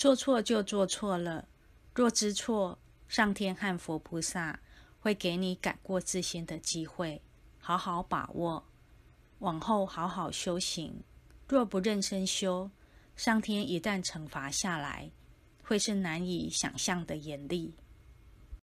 [0.00, 1.46] 做错就做错了
[1.94, 4.58] 若知错上天和佛菩萨
[4.98, 7.20] 会给你改过自新的机会
[7.58, 8.66] 好好把握
[9.40, 11.04] 往后好好修行。
[11.46, 12.70] 若不认真修
[13.14, 15.10] 上天一旦惩罚下来
[15.62, 17.74] 会是难以想象的严厉。